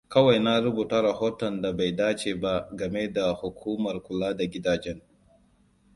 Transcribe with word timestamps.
Kawai 0.11 0.39
na 0.39 0.59
rubuta 0.61 1.01
rahoton 1.01 1.61
da 1.61 1.73
bai 1.73 1.91
dace 1.91 2.33
ba 2.35 2.67
game 2.75 3.07
da 3.13 3.31
hukumar 3.33 4.01
kula 4.03 4.33
da 4.33 4.45
gidajen. 4.45 5.01